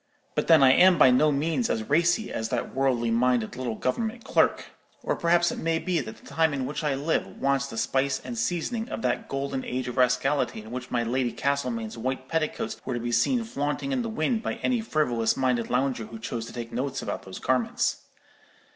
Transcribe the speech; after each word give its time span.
But 0.33 0.47
then 0.47 0.63
I 0.63 0.71
am 0.71 0.97
by 0.97 1.11
no 1.11 1.31
means 1.31 1.69
as 1.69 1.83
racy 1.83 2.33
as 2.33 2.49
that 2.49 2.73
worldly 2.73 3.11
minded 3.11 3.55
little 3.55 3.75
government 3.75 4.23
clerk; 4.23 4.71
or 5.03 5.15
perhaps 5.15 5.51
it 5.51 5.59
may 5.59 5.77
be 5.77 5.99
that 6.01 6.17
the 6.17 6.25
time 6.25 6.55
in 6.55 6.65
which 6.65 6.83
I 6.83 6.95
live 6.95 7.27
wants 7.39 7.67
the 7.67 7.77
spice 7.77 8.19
and 8.25 8.35
seasoning 8.35 8.89
of 8.89 9.03
that 9.03 9.29
golden 9.29 9.63
age 9.63 9.87
of 9.87 9.97
rascality 9.97 10.63
in 10.63 10.71
which 10.71 10.89
my 10.89 11.03
Lady 11.03 11.31
Castlemain's 11.31 11.99
white 11.99 12.27
petticoats 12.27 12.81
were 12.83 12.95
to 12.95 12.99
be 12.99 13.11
seen 13.11 13.43
flaunting 13.43 13.91
in 13.91 14.01
the 14.01 14.09
wind 14.09 14.41
by 14.41 14.55
any 14.63 14.81
frivolous 14.81 15.37
minded 15.37 15.69
lounger 15.69 16.05
who 16.07 16.17
chose 16.17 16.47
to 16.47 16.53
take 16.53 16.71
notes 16.73 17.03
about 17.03 17.21
those 17.21 17.37
garments. 17.37 17.97